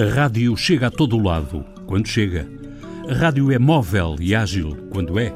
[0.00, 2.48] A rádio chega a todo lado, quando chega.
[3.06, 5.30] A rádio é móvel e ágil, quando é.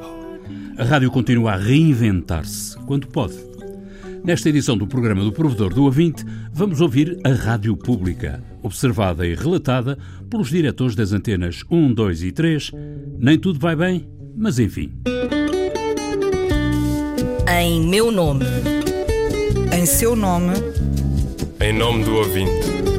[0.75, 3.35] A rádio continua a reinventar-se, quando pode.
[4.23, 9.35] Nesta edição do programa do Provedor do Ouvinte, vamos ouvir a rádio pública, observada e
[9.35, 9.99] relatada
[10.31, 12.71] pelos diretores das antenas 1, 2 e 3.
[13.19, 14.91] Nem tudo vai bem, mas enfim.
[17.47, 18.45] Em meu nome.
[19.71, 20.53] Em seu nome.
[21.61, 22.94] Em nome do ouvinte.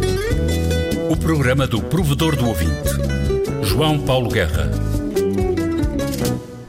[1.11, 2.91] O programa do Provedor do Ouvinte.
[3.63, 4.71] João Paulo Guerra.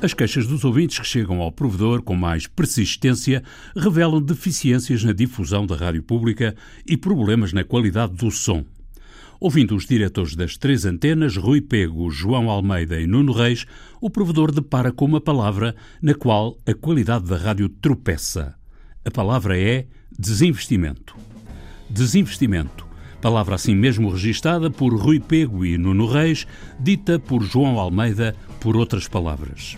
[0.02, 3.44] As queixas dos ouvintes que chegam ao provedor com mais persistência
[3.75, 8.63] revelam deficiências na difusão da rádio pública e problemas na qualidade do som.
[9.39, 13.66] Ouvindo os diretores das três antenas, Rui Pego, João Almeida e Nuno Reis,
[14.02, 18.55] o provedor depara com uma palavra na qual a qualidade da rádio tropeça.
[19.05, 19.85] A palavra é
[20.17, 21.16] desinvestimento.
[21.89, 22.86] Desinvestimento.
[23.21, 26.45] Palavra assim mesmo registada por Rui Pego e Nuno Reis,
[26.80, 29.78] dita por João Almeida por outras palavras.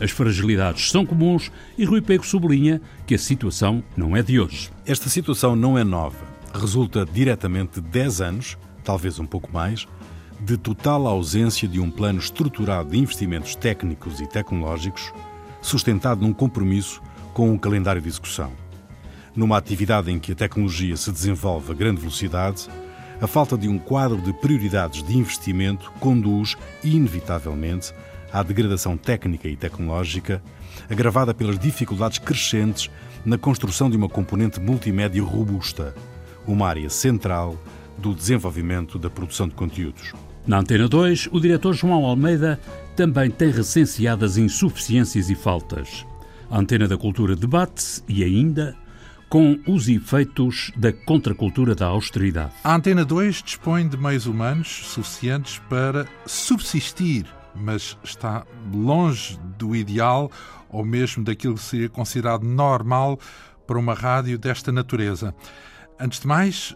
[0.00, 4.70] As fragilidades são comuns e Rui Pego sublinha que a situação não é de hoje.
[4.86, 6.24] Esta situação não é nova.
[6.54, 9.86] Resulta diretamente de 10 anos, talvez um pouco mais,
[10.40, 15.12] de total ausência de um plano estruturado de investimentos técnicos e tecnológicos
[15.60, 17.02] sustentado num compromisso
[17.34, 18.52] com um calendário de execução.
[19.34, 22.68] Numa atividade em que a tecnologia se desenvolve a grande velocidade,
[23.20, 27.92] a falta de um quadro de prioridades de investimento conduz, inevitavelmente,
[28.32, 30.42] à degradação técnica e tecnológica,
[30.88, 32.90] agravada pelas dificuldades crescentes
[33.24, 35.94] na construção de uma componente multimédia robusta,
[36.46, 37.58] uma área central
[37.98, 40.14] do desenvolvimento da produção de conteúdos.
[40.46, 42.58] Na Antena 2, o diretor João Almeida
[42.96, 46.06] também tem recenseado as insuficiências e faltas.
[46.50, 48.74] A Antena da Cultura debate e ainda
[49.30, 52.52] com os efeitos da contracultura da austeridade.
[52.62, 60.30] A Antena 2 dispõe de meios humanos suficientes para subsistir mas está longe do ideal
[60.68, 63.18] ou mesmo daquilo que seria considerado normal
[63.66, 65.34] para uma rádio desta natureza.
[65.98, 66.74] Antes de mais,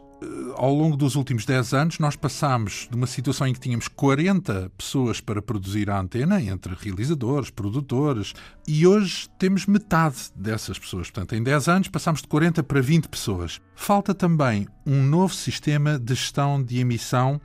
[0.54, 4.70] ao longo dos últimos 10 anos, nós passámos de uma situação em que tínhamos 40
[4.76, 8.34] pessoas para produzir a antena, entre realizadores, produtores,
[8.66, 11.10] e hoje temos metade dessas pessoas.
[11.10, 13.60] Portanto, em 10 anos passámos de 40 para 20 pessoas.
[13.74, 17.40] Falta também um novo sistema de gestão de emissão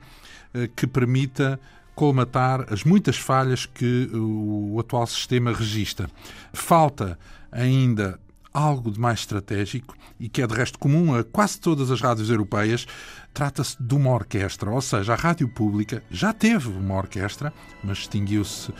[0.54, 1.60] eh, que permita
[1.94, 6.08] colmatar as muitas falhas que o atual sistema registra.
[6.52, 7.18] Falta
[7.52, 8.18] ainda
[8.52, 12.30] algo de mais estratégico e que é de resto comum a quase todas as rádios
[12.30, 12.86] europeias,
[13.32, 17.52] trata-se de uma orquestra, ou seja, a rádio pública já teve uma orquestra,
[17.82, 18.74] mas extinguiu-se uh,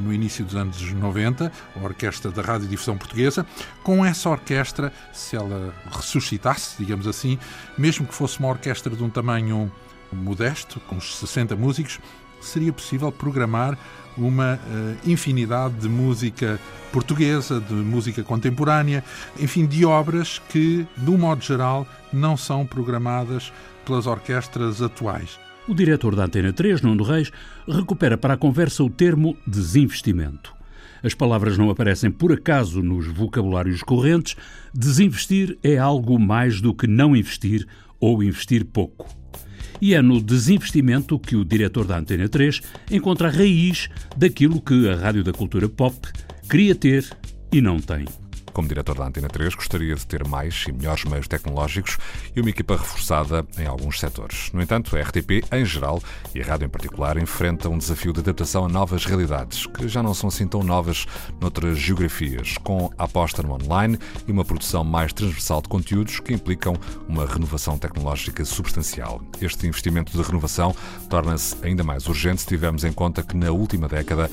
[0.00, 3.46] no início dos anos 90, a Orquestra da Radiodifusão Portuguesa.
[3.82, 7.38] Com essa orquestra, se ela ressuscitasse, digamos assim,
[7.78, 9.72] mesmo que fosse uma orquestra de um tamanho
[10.12, 11.98] modesto, com uns 60 músicos,
[12.44, 13.78] seria possível programar
[14.16, 16.58] uma uh, infinidade de música
[16.92, 19.02] portuguesa, de música contemporânea,
[19.38, 23.52] enfim, de obras que, de um modo geral, não são programadas
[23.84, 25.38] pelas orquestras atuais.
[25.66, 27.32] O diretor da Antena 3, Nuno Reis,
[27.66, 30.54] recupera para a conversa o termo desinvestimento.
[31.02, 34.36] As palavras não aparecem por acaso nos vocabulários correntes.
[34.72, 37.66] Desinvestir é algo mais do que não investir
[38.00, 39.06] ou investir pouco.
[39.80, 44.88] E é no desinvestimento que o diretor da Antena 3 encontra a raiz daquilo que
[44.88, 45.96] a Rádio da Cultura Pop
[46.48, 47.08] queria ter
[47.52, 48.06] e não tem.
[48.54, 51.98] Como diretor da Antena 3, gostaria de ter mais e melhores meios tecnológicos
[52.36, 54.52] e uma equipa reforçada em alguns setores.
[54.52, 56.00] No entanto, a RTP, em geral,
[56.32, 60.04] e a rádio em particular, enfrenta um desafio de adaptação a novas realidades, que já
[60.04, 61.04] não são assim tão novas
[61.40, 66.32] noutras geografias, com a aposta no online e uma produção mais transversal de conteúdos que
[66.32, 66.76] implicam
[67.08, 69.20] uma renovação tecnológica substancial.
[69.40, 70.76] Este investimento de renovação
[71.10, 74.30] torna-se ainda mais urgente se tivermos em conta que, na última década,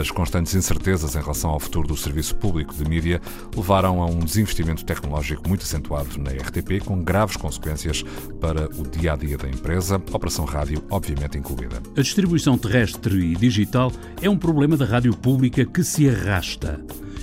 [0.00, 3.20] as constantes incertezas em relação ao futuro do serviço público de mídia
[3.64, 8.04] levaram a um desinvestimento tecnológico muito acentuado na RTP, com graves consequências
[8.38, 11.82] para o dia a dia da empresa, operação rádio, obviamente incluída.
[11.96, 13.90] A distribuição terrestre e digital
[14.20, 16.78] é um problema da rádio pública que se arrasta.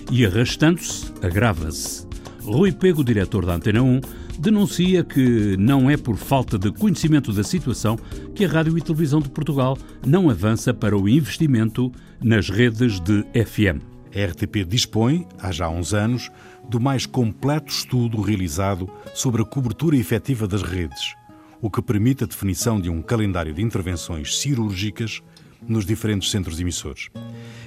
[0.10, 2.08] E arrastando-se, agrava-se.
[2.44, 4.02] Rui Pego, diretor da Antena 1,
[4.40, 8.00] denuncia que não é por falta de conhecimento da situação
[8.34, 13.22] que a Rádio e Televisão de Portugal não avança para o investimento nas redes de
[13.46, 13.91] FM.
[14.14, 16.30] A RTP dispõe, há já uns anos,
[16.68, 21.16] do mais completo estudo realizado sobre a cobertura efetiva das redes,
[21.62, 25.22] o que permite a definição de um calendário de intervenções cirúrgicas
[25.66, 27.10] nos diferentes centros emissores.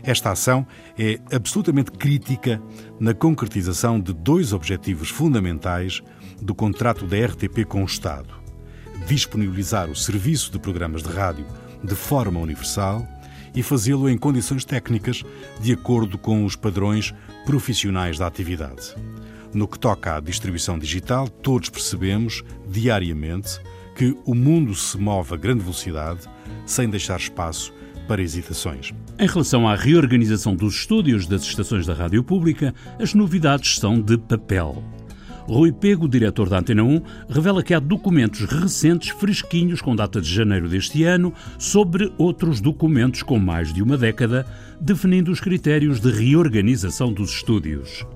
[0.02, 0.67] Esta ação
[0.99, 2.61] é absolutamente crítica
[3.00, 6.02] na concretização de dois objetivos fundamentais
[6.43, 8.35] do contrato da RTP com o Estado:
[9.06, 11.46] disponibilizar o serviço de programas de rádio
[11.82, 13.06] de forma universal
[13.55, 15.23] e fazê-lo em condições técnicas
[15.61, 17.15] de acordo com os padrões
[17.45, 18.95] profissionais da atividade.
[19.53, 23.61] No que toca à distribuição digital, todos percebemos, diariamente,
[23.95, 26.29] que o mundo se move a grande velocidade,
[26.67, 27.73] sem deixar espaço
[28.09, 28.93] para hesitações.
[29.19, 34.19] Em relação à reorganização dos estúdios das estações da rádio pública, as novidades são de
[34.19, 34.83] papel.
[35.46, 40.32] Rui Pego, diretor da Antena 1, revela que há documentos recentes, fresquinhos, com data de
[40.32, 44.46] janeiro deste ano, sobre outros documentos com mais de uma década,
[44.81, 48.06] definindo os critérios de reorganização dos estúdios.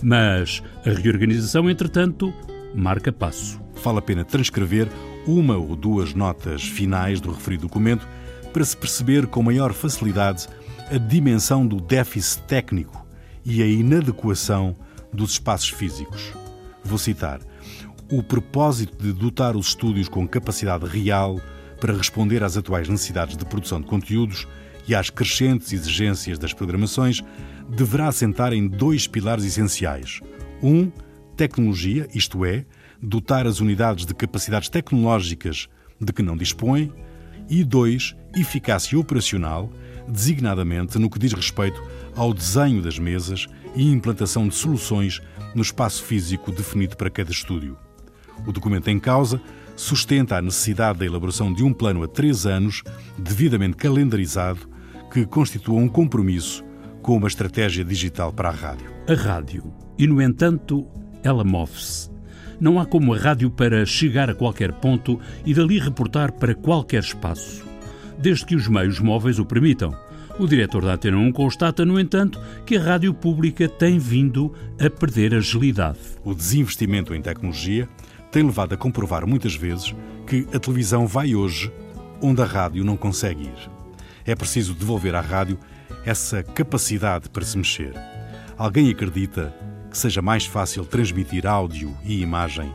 [0.00, 2.32] Mas a reorganização, entretanto,
[2.72, 3.60] marca passo.
[3.82, 4.88] Vale a pena transcrever
[5.26, 8.06] uma ou duas notas finais do referido documento
[8.52, 10.46] para se perceber com maior facilidade
[10.88, 13.04] a dimensão do déficit técnico
[13.44, 14.76] e a inadequação
[15.12, 16.45] dos espaços físicos.
[16.86, 17.40] Vou citar:
[18.10, 21.40] o propósito de dotar os estúdios com capacidade real
[21.80, 24.46] para responder às atuais necessidades de produção de conteúdos
[24.86, 27.22] e às crescentes exigências das programações
[27.68, 30.20] deverá assentar em dois pilares essenciais.
[30.62, 30.90] Um,
[31.36, 32.64] tecnologia, isto é,
[33.02, 35.68] dotar as unidades de capacidades tecnológicas
[36.00, 36.92] de que não dispõem,
[37.50, 39.70] e dois, eficácia operacional,
[40.08, 41.82] designadamente no que diz respeito
[42.14, 45.20] ao desenho das mesas e implantação de soluções
[45.54, 47.76] no espaço físico definido para cada estúdio.
[48.46, 49.40] O documento em causa
[49.76, 52.82] sustenta a necessidade da elaboração de um plano a três anos,
[53.16, 54.68] devidamente calendarizado,
[55.12, 56.64] que constitua um compromisso
[57.02, 58.90] com uma estratégia digital para a rádio.
[59.08, 59.72] A rádio.
[59.98, 60.86] E, no entanto,
[61.22, 62.10] ela move-se.
[62.58, 67.02] Não há como a rádio para chegar a qualquer ponto e dali reportar para qualquer
[67.02, 67.64] espaço,
[68.18, 69.94] desde que os meios móveis o permitam.
[70.38, 74.90] O diretor da Antena 1 constata, no entanto, que a rádio pública tem vindo a
[74.90, 75.98] perder agilidade.
[76.22, 77.88] O desinvestimento em tecnologia
[78.30, 79.94] tem levado a comprovar muitas vezes
[80.26, 81.72] que a televisão vai hoje
[82.20, 83.70] onde a rádio não consegue ir.
[84.26, 85.58] É preciso devolver à rádio
[86.04, 87.94] essa capacidade para se mexer.
[88.58, 89.54] Alguém acredita
[89.90, 92.70] que seja mais fácil transmitir áudio e imagem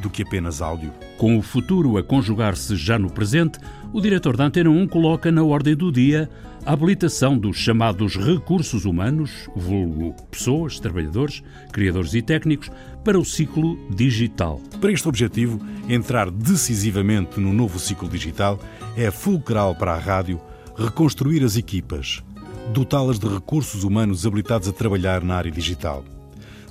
[0.00, 0.92] do que apenas áudio?
[1.16, 3.60] Com o futuro a conjugar-se já no presente,
[3.92, 6.28] o diretor da Antena 1 coloca na ordem do dia
[6.66, 11.40] a habilitação dos chamados recursos humanos, vulgo pessoas, trabalhadores,
[11.72, 12.72] criadores e técnicos,
[13.04, 14.60] para o ciclo digital.
[14.80, 18.58] Para este objetivo, entrar decisivamente no novo ciclo digital
[18.96, 20.40] é fulcral para a rádio
[20.76, 22.24] reconstruir as equipas,
[22.72, 26.04] dotá-las de recursos humanos habilitados a trabalhar na área digital,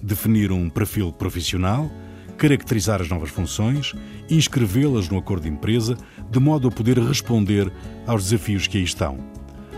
[0.04, 1.90] definir um perfil profissional,
[2.38, 3.94] caracterizar as novas funções,
[4.30, 5.96] inscrevê-las no acordo de empresa,
[6.30, 7.72] de modo a poder responder
[8.06, 9.35] aos desafios que aí estão.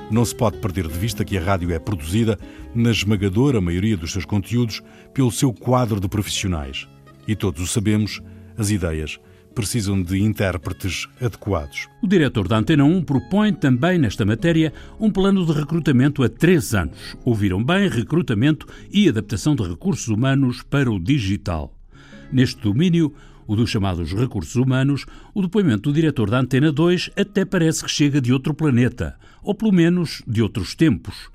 [0.10, 2.40] Não se pode perder de vista que a rádio é produzida,
[2.74, 4.82] na esmagadora maioria dos seus conteúdos,
[5.14, 6.88] pelo seu quadro de profissionais.
[7.28, 8.22] E todos o sabemos,
[8.58, 9.20] as ideias
[9.54, 11.90] precisam de intérpretes adequados.
[12.02, 16.76] O diretor da Antena 1 propõe também nesta matéria um plano de recrutamento a três
[16.76, 17.18] anos.
[17.26, 21.74] Ouviram bem recrutamento e adaptação de recursos humanos para o digital.
[22.32, 23.12] Neste domínio,
[23.48, 27.90] o dos chamados recursos humanos, o depoimento do diretor da Antena 2 até parece que
[27.90, 31.30] chega de outro planeta, ou pelo menos de outros tempos.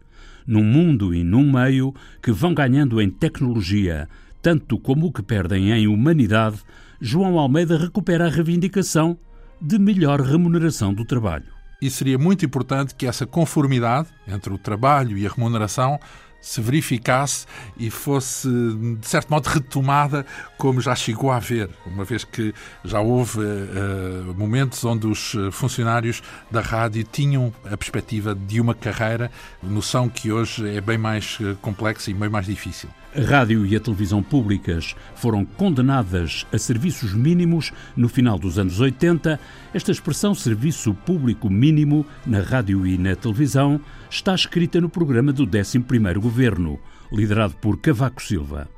[0.47, 4.09] Num mundo e num meio que vão ganhando em tecnologia,
[4.43, 6.59] tanto como o que perdem em humanidade,
[7.01, 9.17] João Almeida recupera a reivindicação
[9.61, 11.47] de melhor remuneração do trabalho.
[11.81, 15.99] E seria muito importante que essa conformidade entre o trabalho e a remuneração
[16.43, 17.47] se verificasse
[17.79, 20.27] e fosse, de certo modo, retomada
[20.59, 22.53] como já chegou a haver, uma vez que
[22.85, 28.75] já houve uh, momentos onde os eh, funcionários da rádio tinham a perspectiva de uma
[28.75, 29.31] carreira,
[29.63, 32.89] noção que hoje é bem mais complexa e bem mais difícil.
[33.15, 38.81] A rádio e a televisão públicas foram condenadas a serviços mínimos no final dos anos
[38.81, 39.39] 80.
[39.75, 43.79] Esta expressão serviço público mínimo na rádio e na televisão
[44.13, 46.79] está escrita no programa do 11º Governo,
[47.11, 48.69] liderado por Cavaco Silva.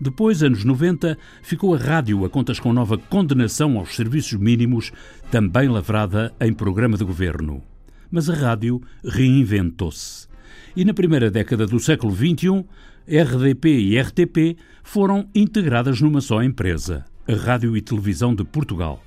[0.00, 4.90] Depois, anos 90, ficou a rádio a contas com nova condenação aos serviços mínimos,
[5.30, 7.62] também lavrada em programa de governo.
[8.10, 10.26] Mas a rádio reinventou-se.
[10.74, 12.64] E na primeira década do século XXI,
[13.06, 19.02] RDP e RTP foram integradas numa só empresa, a Rádio e Televisão de Portugal.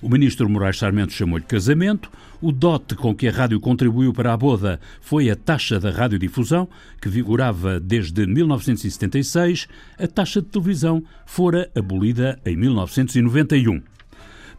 [0.00, 2.08] O ministro Moraes Sarmento chamou-lhe casamento,
[2.40, 6.68] o dote com que a rádio contribuiu para a boda foi a taxa da radiodifusão,
[7.02, 9.66] que vigorava desde 1976,
[9.98, 13.82] a taxa de televisão fora abolida em 1991.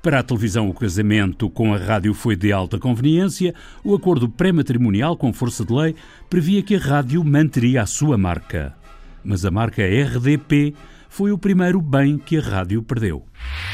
[0.01, 3.53] Para a televisão, o casamento com a rádio foi de alta conveniência.
[3.81, 5.96] O acordo pré-matrimonial com força de lei
[6.29, 8.75] previa que a rádio manteria a sua marca.
[9.24, 10.74] Mas a marca RDP
[11.10, 13.25] foi o primeiro bem que a rádio perdeu.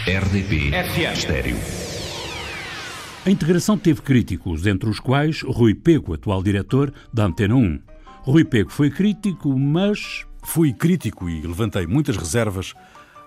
[0.07, 0.71] RDP
[1.13, 1.57] Estéreo.
[3.25, 7.79] A integração teve críticos, entre os quais Rui Pego, atual diretor da Antena 1.
[8.21, 10.25] Rui Pego foi crítico, mas.
[10.43, 12.73] Fui crítico e levantei muitas reservas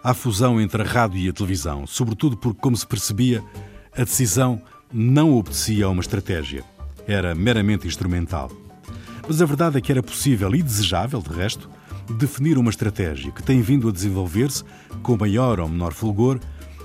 [0.04, 3.42] à fusão entre a rádio e a televisão, sobretudo porque, como se percebia,
[3.92, 4.62] a decisão
[4.92, 6.62] não obedecia a uma estratégia.
[7.08, 8.52] Era meramente instrumental.
[9.26, 11.68] Mas a verdade é que era possível e desejável, de resto,
[12.14, 14.64] definir uma estratégia que tem vindo a desenvolver-se
[15.02, 16.40] com maior ou menor fulgor,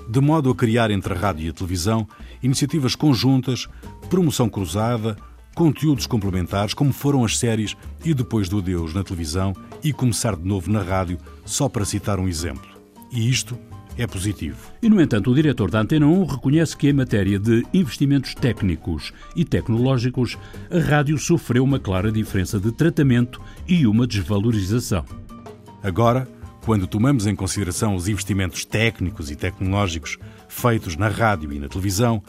[0.08, 2.06] de modo a criar entre a rádio e a televisão
[2.42, 3.66] iniciativas conjuntas,
[4.10, 5.16] promoção cruzada,
[5.54, 10.46] conteúdos complementares, como foram as séries e depois do adeus na televisão e começar de
[10.46, 12.68] novo na rádio, só para citar um exemplo.
[13.10, 13.58] E isto
[13.96, 14.56] é positivo.
[14.82, 19.12] E, no entanto, o diretor da Antena 1 reconhece que, em matéria de investimentos técnicos
[19.36, 20.36] e tecnológicos,
[20.70, 25.04] a rádio sofreu uma clara diferença de tratamento e uma desvalorização.
[25.82, 26.28] Agora,
[26.64, 30.16] quando tomamos em consideração os investimentos técnicos e tecnológicos
[30.48, 32.22] feitos na rádio e na televisão,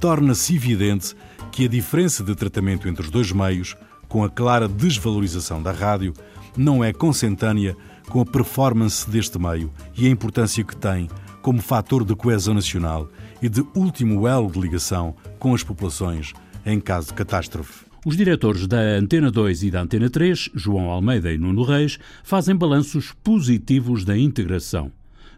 [0.00, 1.14] torna-se evidente
[1.50, 3.76] que a diferença de tratamento entre os dois meios,
[4.08, 6.14] com a clara desvalorização da rádio,
[6.56, 7.76] não é consentânea
[8.08, 11.08] com a performance deste meio e a importância que tem
[11.40, 13.08] como fator de coesão nacional
[13.40, 16.32] e de último elo de ligação com as populações
[16.64, 17.84] em caso de catástrofe.
[18.04, 22.56] Os diretores da Antena 2 e da Antena 3, João Almeida e Nuno Reis, fazem
[22.56, 24.90] balanços positivos da integração.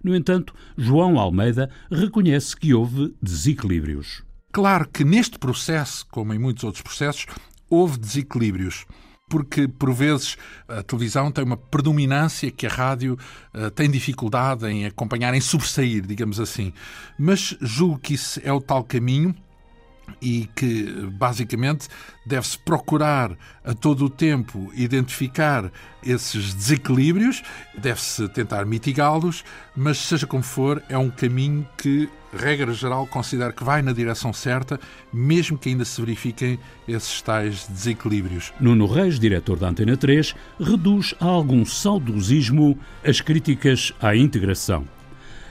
[0.03, 4.23] No entanto, João Almeida reconhece que houve desequilíbrios.
[4.53, 7.27] Claro que neste processo, como em muitos outros processos,
[7.69, 8.87] houve desequilíbrios
[9.29, 10.37] porque por vezes
[10.69, 13.19] a televisão tem uma predominância que a rádio
[13.55, 16.73] uh, tem dificuldade em acompanhar, em sobressair, digamos assim.
[17.19, 19.35] Mas julgo que isso é o tal caminho
[20.21, 21.89] e que basicamente
[22.25, 25.71] deve-se procurar a todo o tempo identificar
[26.05, 27.43] esses desequilíbrios,
[27.77, 29.45] deve-se tentar mitigá-los,
[29.77, 34.33] mas seja como for, é um caminho que, regra geral, considero que vai na direção
[34.33, 34.79] certa,
[35.13, 38.53] mesmo que ainda se verifiquem esses tais desequilíbrios.
[38.61, 44.87] Nuno Reis, diretor da Antena 3, reduz a algum saudosismo as críticas à integração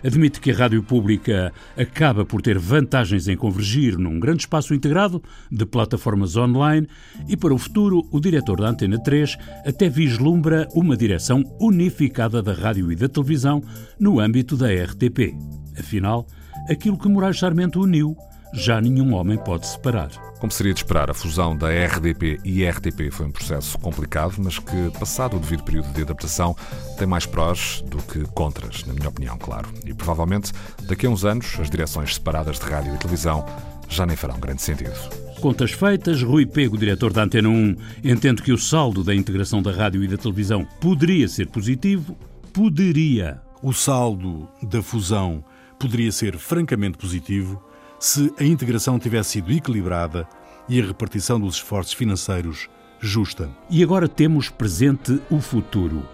[0.04, 5.24] admite que a rádio pública acaba por ter vantagens em convergir num grande espaço integrado
[5.52, 6.88] de plataformas online
[7.28, 12.54] e, para o futuro, o diretor da Antena 3 até vislumbra uma direção unificada da
[12.54, 13.62] rádio e da televisão
[14.00, 15.34] no âmbito da RTP.
[15.78, 16.28] Afinal,
[16.70, 18.16] aquilo que Moraes Sarmento uniu,
[18.54, 20.10] já nenhum homem pode separar.
[20.40, 24.60] Como seria de esperar, a fusão da RDP e RTP foi um processo complicado, mas
[24.60, 26.56] que, passado o devido período de adaptação,
[26.98, 29.70] tem mais prós do que contras, na minha opinião, claro.
[29.86, 30.52] E provavelmente,
[30.84, 33.46] daqui a uns anos, as direções separadas de rádio e televisão
[33.90, 34.94] já nem farão grande sentido.
[35.40, 39.72] Contas feitas, Rui Pego, diretor da Antena 1, entende que o saldo da integração da
[39.72, 42.18] rádio e da televisão poderia ser positivo.
[42.54, 43.42] Poderia.
[43.62, 45.44] O saldo da fusão
[45.80, 47.62] poderia ser francamente positivo
[48.04, 50.28] se a integração tivesse sido equilibrada
[50.68, 52.68] e a repartição dos esforços financeiros
[53.00, 53.50] justa.
[53.70, 56.06] E agora temos presente o futuro.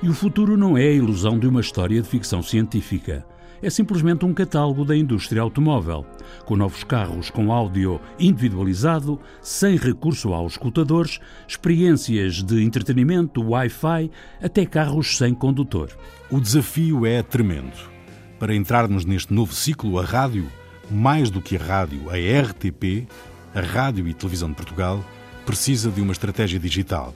[0.00, 3.26] E o futuro não é a ilusão de uma história de ficção científica.
[3.60, 6.06] É simplesmente um catálogo da indústria automóvel,
[6.44, 11.18] com novos carros com áudio individualizado, sem recurso aos escutadores,
[11.48, 15.90] experiências de entretenimento, Wi-Fi, até carros sem condutor.
[16.30, 17.90] O desafio é tremendo.
[18.38, 20.48] Para entrarmos neste novo ciclo, a rádio
[20.92, 23.08] mais do que a rádio, a RTP,
[23.54, 25.04] a Rádio e Televisão de Portugal,
[25.46, 27.14] precisa de uma estratégia digital.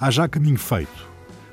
[0.00, 1.08] Há já caminho feito,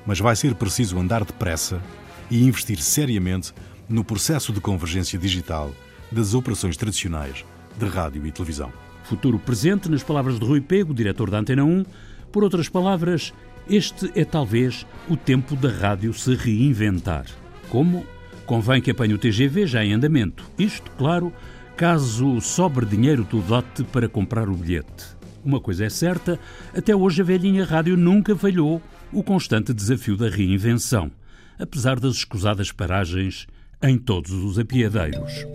[0.06, 1.82] mas vai ser preciso andar depressa
[2.30, 3.54] e investir seriamente
[3.90, 5.72] no processo de convergência digital
[6.12, 7.44] das operações tradicionais
[7.78, 8.72] de rádio e televisão.
[9.04, 11.86] Futuro presente, nas palavras de Rui Pego, diretor da Antena 1.
[12.32, 13.34] Por outras palavras,
[13.70, 17.26] este é talvez o tempo da rádio se reinventar.
[17.70, 18.06] Como?
[18.48, 20.50] Convém que apanhe o TGV já em andamento.
[20.58, 21.34] Isto, claro,
[21.76, 25.06] caso sobre dinheiro do dote para comprar o bilhete.
[25.44, 26.40] Uma coisa é certa,
[26.74, 31.12] até hoje a velhinha rádio nunca falhou o constante desafio da reinvenção,
[31.60, 33.48] apesar das escusadas paragens
[33.84, 35.46] em todos os apiadeiros.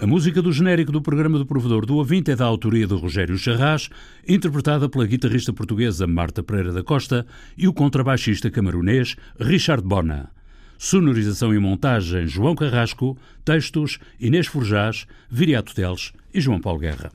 [0.00, 3.36] A música do genérico do programa do Provedor do Ouvinte é da autoria de Rogério
[3.36, 3.88] Charras,
[4.28, 7.26] interpretada pela guitarrista portuguesa Marta Pereira da Costa
[7.58, 10.30] e o contrabaixista camarunês Richard Bona.
[10.78, 17.12] Sonorização e montagem João Carrasco, textos Inês Forjás, Viriato Teles e João Paulo Guerra.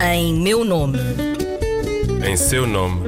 [0.00, 0.98] Em meu nome.
[2.26, 3.06] Em seu nome.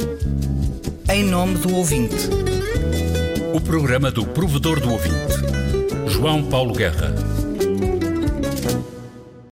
[1.08, 2.28] Em nome do ouvinte.
[3.54, 5.34] O programa do provedor do ouvinte.
[6.08, 7.29] João Paulo Guerra.